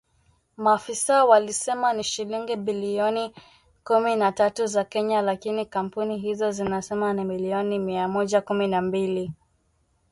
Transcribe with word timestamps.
Maafisa 0.57 1.25
walisema 1.25 1.93
ni 1.93 2.03
shilingi 2.03 2.55
bilioni 2.55 3.33
kumi 3.83 4.15
na 4.15 4.31
tatu 4.31 4.67
za 4.67 4.83
Kenya, 4.83 5.21
lakini 5.21 5.65
kampuni 5.65 6.17
hizo 6.17 6.51
zinasema 6.51 7.13
ni 7.13 7.23
milioni 7.25 7.79
mia 7.79 8.07
moja 8.07 8.41
kumi 8.41 8.67
na 8.67 8.81
mbili 8.81 9.31